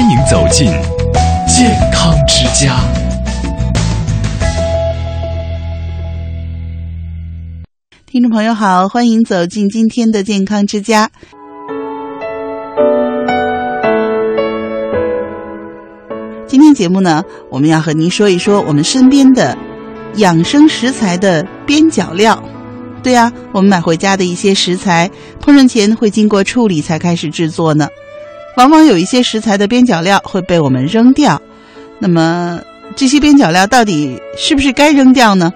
[0.00, 0.68] 欢迎走进
[1.48, 2.78] 健康之家。
[8.06, 11.10] 听众朋友好，欢迎走进今天的健康之家。
[16.46, 19.58] 今天节目呢，我们要和您说一说我们身边的
[20.14, 22.40] 养生食材的边角料。
[23.02, 25.10] 对呀、我们买回家的一些食材，
[25.42, 27.88] 烹饪前会经过处理才开始制作呢。
[28.58, 31.40] 往往有一些食材的边角料会被我们扔掉，
[32.00, 32.60] 那么
[32.96, 35.52] 这些边角料到底是不是该扔掉呢？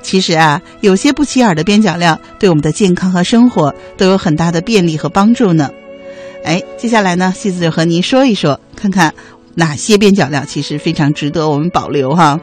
[0.00, 5.68] 其实啊，有些不起眼的边角料对我们的健康和生活都有很大的便利和帮助呢。
[6.42, 9.12] 哎，接下来呢，西子就和您说一说，看看
[9.54, 12.40] 哪些边角料其实非常值得我们保留哈。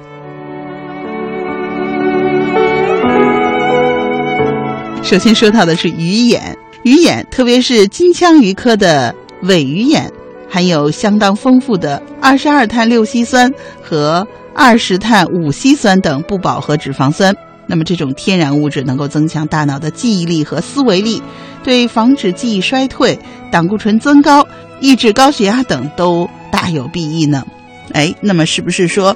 [5.02, 10.12] 首先说到的是鱼眼，鱼眼特别是金枪鱼科的尾鱼眼，
[10.50, 13.52] 含有相当丰富的二十二碳六烯酸
[13.82, 17.36] 和二十碳五烯酸等不饱和脂肪酸。
[17.68, 21.22] 那么这种天然物质能够增强大脑的记忆力和思维力，
[21.64, 23.20] 对防止记忆衰退、
[23.52, 24.48] 胆固醇增高、
[24.80, 27.46] 抑制高血压等都大有裨益呢。
[27.92, 29.16] 哎，那么是不是说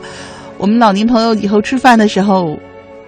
[0.58, 2.60] 我们老年朋友以后吃饭的时候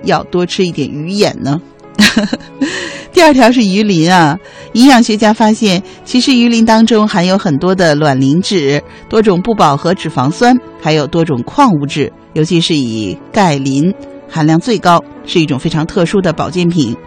[0.04, 1.62] 要多吃一点鱼眼呢？
[3.14, 4.38] 第二条是鱼鳞啊，
[4.73, 13.94] 营养学家发现，其实鱼鳞当中含有很多的卵磷脂、多种不饱和脂肪酸，还有多种矿物质，尤其是以钙磷
[14.28, 16.97] 含量最高，是一种非常特殊的保健品。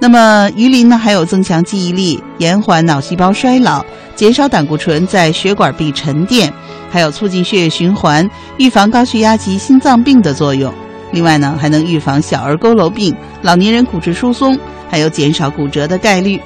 [0.00, 3.84] 那么鱼鳞呢，还有增强记忆力、延缓脑细胞衰老、
[4.16, 6.52] 减少胆固醇在血管壁沉淀，
[6.90, 10.72] 还有促进血液循环、预防高血压及心脏病的作用。
[11.14, 14.58] 另外呢，还能预防小儿佝偻病、老年人骨质疏松，
[14.90, 16.38] 还有减少骨折的概率。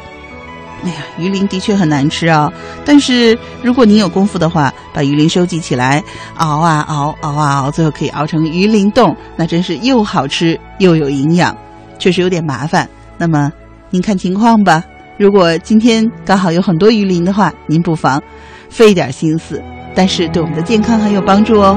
[0.85, 2.53] 哎呀，鱼鳞的确很难吃啊、
[2.85, 6.05] 但是如果您有功夫的话，把鱼鳞收集起来，
[6.37, 11.57] 熬啊熬，熬啊熬，最后可以熬成鱼鳞冻，那真是又好吃又有营养，
[11.99, 12.87] 确实有点麻烦。
[13.17, 13.51] 那么
[13.91, 14.85] 您看情况吧。
[15.19, 18.23] 如果今天刚好有很多鱼鳞的话，您不妨
[18.69, 19.61] 费点心思，
[19.97, 21.77] 但是对我们的健康很有帮助哦。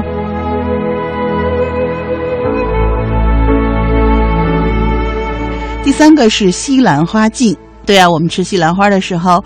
[5.92, 7.56] 三个是西兰花茎。
[7.84, 9.44] 对啊，我们吃西兰花的时候，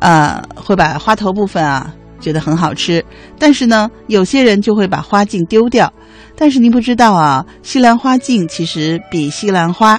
[0.00, 3.04] 呃，会把花头部分啊觉得很好吃，
[3.38, 5.92] 但是呢，有些人就会把花茎丢掉。
[6.36, 9.98] 但是您不知道啊，西兰花茎其实比西兰花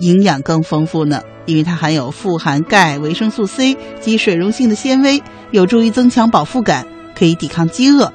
[0.00, 6.86] 营养更丰富呢，因为它含有富含钙、维生素 C 及水溶性的纤维，有助于增强饱腹感，
[7.18, 8.12] 可以抵抗饥饿。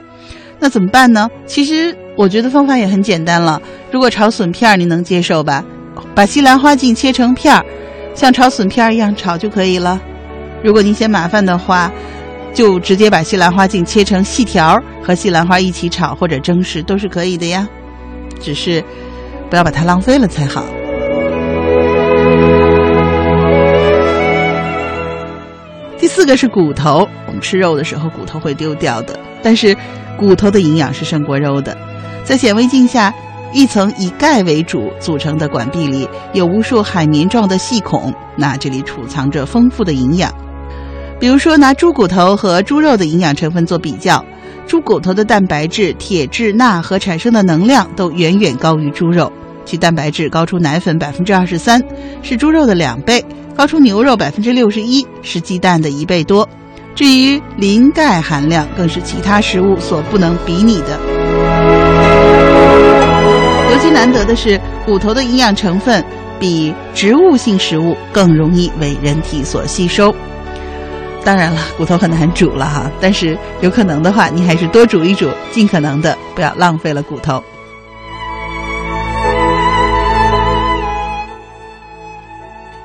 [0.60, 1.28] 那怎么办呢？
[1.48, 3.60] 其实我觉得方法也很简单了。
[3.92, 5.64] 如果炒笋片儿您能接受吧？
[6.14, 7.66] 把西兰花茎切成片儿，
[8.14, 10.00] 像炒笋片一样炒就可以了。
[10.64, 11.92] 如果您嫌麻烦的话，
[12.54, 17.68] 就直接把西兰花茎切成细条，和西兰花一起炒或者蒸食都是可以的呀。
[18.40, 18.84] 只是
[19.50, 20.66] 不要把它浪费了才好。
[25.98, 29.78] 第四个是骨头，我们吃肉的时候骨头会丢掉的，但是
[30.18, 31.78] 骨头的营养是胜过肉的。
[32.24, 33.14] 在显微镜下，
[33.54, 40.34] 一层以钙为主组成的管壁里有无数海绵状的细孔，那这里储藏着丰富的营养。
[41.20, 44.24] 比如说，拿猪骨头和猪肉的营养成分做比较，
[44.66, 49.32] 猪骨头的蛋白质、铁质、钠和产生的能量都远远高于猪肉，
[49.64, 51.80] 其蛋白质高出奶粉百分之二十三，
[52.24, 53.22] 是猪肉的两倍；
[53.56, 56.48] 高出牛肉百分之六十一，是鸡蛋的一倍多。
[56.96, 61.71] 至于磷钙含量，更是其他食物所不能比拟的。
[63.82, 66.04] 最难得的是，骨头的营养成分
[66.40, 70.14] 比植物性食物更容易为人体所吸收。
[71.26, 77.44] 当然了，骨头很难煮了哈，但是有可能的话，你还是多煮一煮，尽可能的不要浪费了骨头。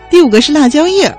[0.08, 1.14] 第五个是辣椒叶，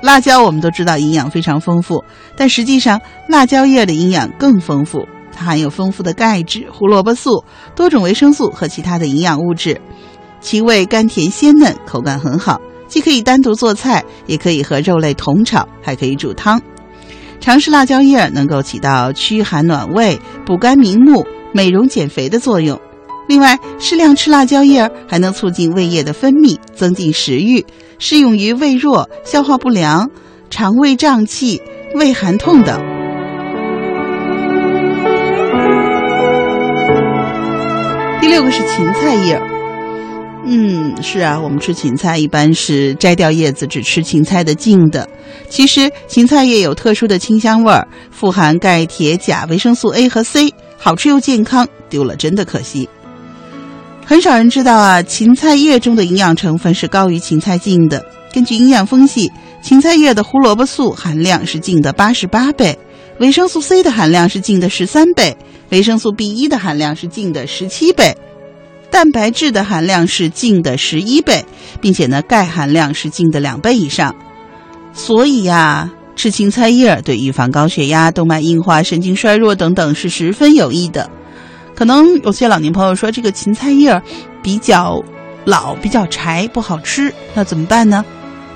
[0.00, 2.04] 辣椒我们都知道营养非常丰富，
[2.36, 5.08] 但实际上辣椒叶的营养更丰富，
[5.44, 7.44] 含有丰富的钙质、胡萝卜素、
[7.74, 9.80] 多种维生素和其他的营养物质，
[10.40, 12.60] 其味甘甜鲜嫩，口感很好。
[12.88, 16.60] 既可以单独做菜，也可以和肉类同炒，还可以煮汤。
[17.40, 21.24] 尝试辣椒叶儿能够起到驱寒暖胃、补肝明目、
[21.54, 22.80] 美容减肥的作用。
[23.28, 27.64] 另外，适量吃辣椒叶儿还能促进胃液的分泌，增进食欲，
[28.00, 30.10] 适用于胃弱、消化不良、
[30.50, 31.62] 肠胃胀气、
[31.94, 32.99] 胃寒痛等。
[38.30, 39.42] 六个是芹菜叶。
[40.46, 45.08] 嗯，是啊，我们吃芹菜一般是摘掉叶子，只吃芹菜的茎的。
[45.48, 52.88] 其实芹菜叶有特殊的清香味儿，富含钙、铁、钾、维生素 A 和 C，好吃又健康，丢了真的可惜。
[54.06, 58.06] 很少人知道啊，芹菜叶中的营养成分是高于芹菜茎的。
[58.32, 62.78] 根据营养分析，芹菜叶的胡萝卜素含量是茎的八十八倍，
[63.20, 65.36] 维生素 C 的含量是茎的十三倍，
[65.68, 68.16] 维生素 B 一的含量是茎的十七倍。
[68.90, 71.44] 蛋白质的含量是净的十一倍，
[71.82, 74.16] 并且呢，钙含量是净的两倍以上。
[74.94, 81.10] 所以呀，吃芹菜叶对预防高血压、动脉硬化、神经衰弱等等是十分有益的。
[81.74, 84.00] 可能有些老年朋友说，这个芹菜叶
[84.42, 84.98] 比较
[85.44, 88.02] 老、比较柴，不好吃，那怎么办呢？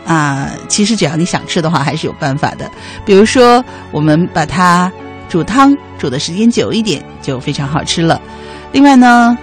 [0.06, 2.70] 啊，其实只要你想吃的话，还是有办法的。
[3.04, 4.90] 比如说，我们把它
[5.28, 8.20] 煮汤，煮的时间久一点，就非常好吃了。
[8.72, 9.36] 另外呢。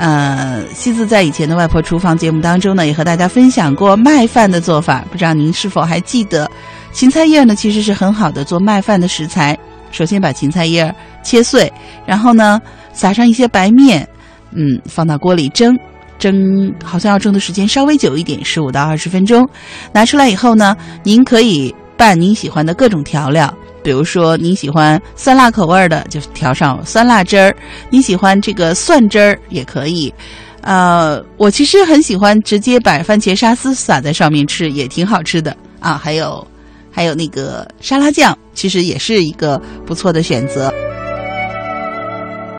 [0.00, 6.48] 呃，西子在以前的外婆厨房节目当中呢，也和大家分享过麦饭的做法，不知道您是否还记得？
[6.92, 9.58] 芹菜叶呢，其实是很好的做麦饭的食材。
[9.90, 10.94] 首先把芹菜叶
[11.24, 11.72] 切碎，
[12.06, 12.62] 然后呢
[12.92, 14.08] 撒上一些白面，
[14.52, 15.76] 嗯，放到锅里蒸，
[16.18, 19.48] 蒸好像要蒸的时间稍微久一点，十五到二十分钟。
[19.92, 23.52] 拿出来以后呢，您可以拌您喜欢的各种调料。
[23.80, 27.50] 比如说，你喜欢酸辣口味的，就调上酸辣汁儿；
[27.90, 30.12] 你喜欢这个蒜汁儿也可以。
[30.60, 35.96] 呃，我其实很喜欢直接把番茄沙司撒在上面吃，也挺好吃的啊。
[35.96, 36.46] 还有，
[36.90, 40.74] 还有那个沙拉酱，其实也是一个不错的选择。